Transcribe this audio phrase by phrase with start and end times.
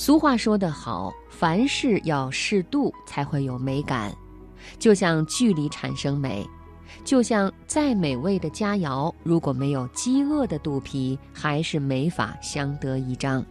[0.00, 4.10] 俗话说得好，凡事要适度才会有美感，
[4.78, 6.42] 就像距离产生美，
[7.04, 13.44] 就像再美味的佳肴，如果没有饥饿的肚皮，还是没法相得益彰。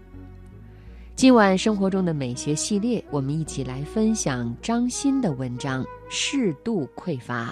[1.15, 7.45] 今晚生活中的美学系列，我们一起来分享张欣的文章《适度匮乏》。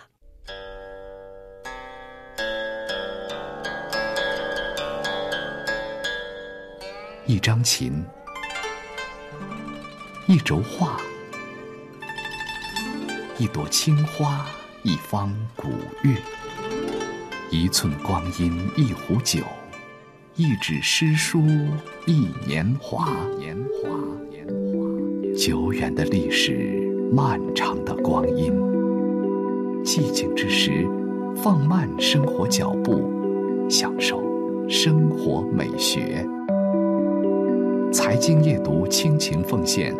[7.27, 8.03] 一张琴，
[10.29, 10.97] 一轴画，
[13.37, 14.45] 一朵青花，
[14.83, 15.69] 一方古
[16.01, 16.17] 月，
[17.49, 19.39] 一寸光阴，一壶酒。
[20.35, 21.39] 一纸诗书，
[22.05, 23.89] 一年华，年华，
[24.29, 25.33] 年华。
[25.33, 28.51] 久远的历史，漫长的光阴。
[29.85, 30.85] 寂静之时，
[31.37, 33.09] 放慢生活脚步，
[33.69, 34.21] 享受
[34.67, 36.27] 生活美学。
[37.93, 39.95] 财经夜读倾情奉献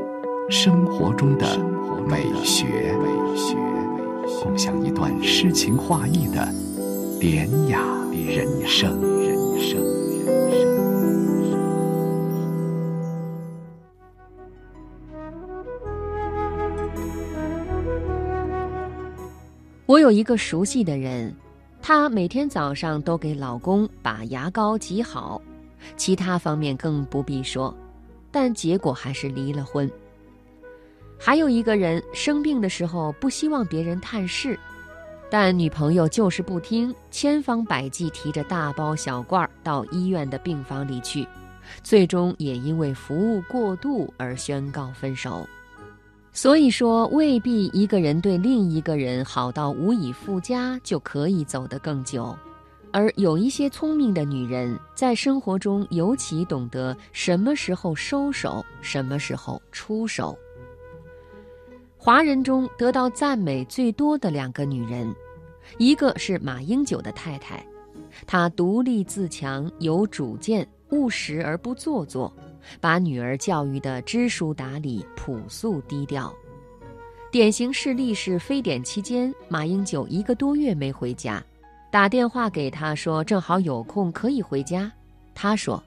[0.50, 1.60] 生活中的
[2.08, 2.96] 美学，
[4.42, 6.48] 共享一段诗情画意的
[7.20, 7.80] 典雅
[8.14, 8.98] 人生。
[9.22, 9.78] 人生。
[19.86, 21.36] 我有一个熟悉的人，
[21.82, 25.42] 她每天早上都给老公把牙膏挤好，
[25.98, 27.76] 其他方面更不必说，
[28.32, 29.92] 但结果还是离了婚。
[31.20, 34.58] 还有一个人生病的时候不希望别人探视，
[35.30, 41.28] 但女朋友就是不听，千方百计提着大包小罐到医院的病房里去，
[41.84, 45.46] 最终也因为服务过度而宣告分手。
[46.32, 52.38] 所以说，未必一个人对另一个人好到无以复加就可以走得更久，
[52.94, 60.38] 而有一些聪明的女人在生活中尤其懂得什么时候收手，什么时候出手。
[62.08, 65.14] 华人中得到赞美最多的两个女人，
[65.78, 67.62] 一个是马英九的太太，
[68.26, 72.34] 她独立自强，有主见，务实而不做作。
[72.80, 76.34] 把女儿教育的知书达理、朴素低调。
[77.30, 81.44] 典型事例是非典期间，马英九一个多月没回家，
[81.92, 84.90] 打电话给他说正好有空可以回家。
[85.36, 85.84] 他说：“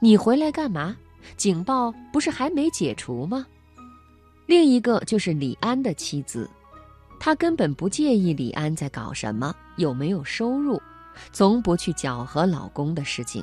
[0.00, 0.94] 你回来干嘛？
[1.38, 3.46] 警报不是还没解除吗？”
[4.52, 6.46] 另一个就是李安的妻子，
[7.18, 10.78] 她根本不介意李安在搞什么，有没有收入，
[11.32, 13.42] 从不去搅和老公的事情。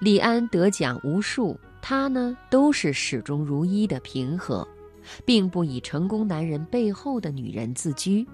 [0.00, 1.56] 李安得奖无数。
[1.80, 4.66] 他呢，都是始终如一的平和，
[5.24, 8.26] 并不以成功男人背后的女人自居，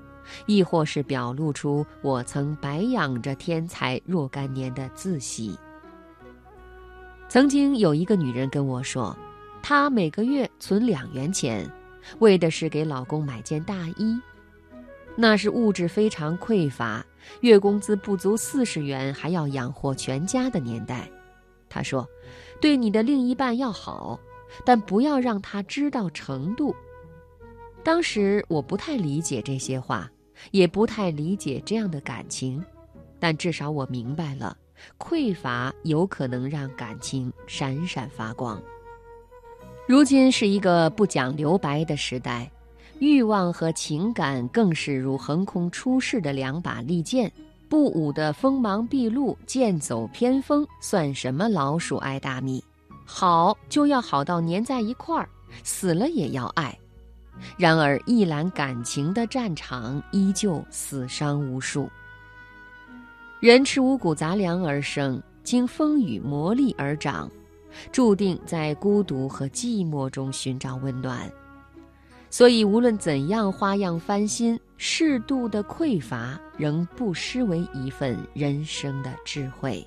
[0.46, 5.54] 亦或是表露出我曾白养着天才若干年的自喜。
[7.28, 9.14] 曾经有一个女人跟我说，
[9.66, 11.66] 她每个月存两元钱，
[12.18, 14.20] 为的是给老公买件大衣。
[15.16, 17.02] 那是物质非常匮乏，
[17.40, 21.10] 月工资不足四十元，还要养活全家的年代。
[21.70, 22.06] 她说。
[22.60, 24.18] 对你的另一半要好，
[24.64, 26.74] 但不要让他知道程度。
[27.82, 30.10] 当时我不太理解这些话，
[30.50, 32.64] 也不太理解这样的感情，
[33.18, 34.56] 但至少我明白了，
[34.98, 38.62] 匮乏有可能让感情闪闪发光。
[39.86, 42.50] 如今是一个不讲留白的时代，
[43.00, 47.30] 欲望和情感更是如横空出世的两把利剑。
[47.68, 52.64] 不武的锋芒毕露、剑走偏锋，算什么老鼠爱大米？
[53.04, 55.28] 好就要好到粘在一块儿，
[55.62, 56.74] 死了也要爱。
[57.58, 61.90] 然而一览感情的战场，依旧死伤无数。
[63.38, 67.30] 人吃五谷杂粮而生，经风雨磨砺而长，
[67.92, 71.30] 注定在孤独和寂寞中寻找温暖。
[72.30, 79.86] 所以，无论怎样花样翻新，适度的匮乏仍不失为一份人生的智慧。